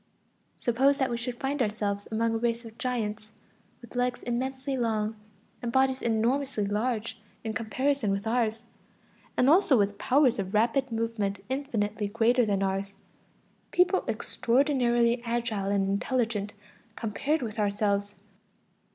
[0.57, 3.33] Suppose that we should find ourselves among a race of giants,
[3.81, 5.15] with legs immensely long
[5.61, 8.63] and bodies enormously large in comparison with ours,
[9.37, 12.95] and also with powers of rapid movement infinitely greater than ours,
[13.69, 16.53] people extraordinarily agile and intelligent
[16.95, 18.15] compared with ourselves.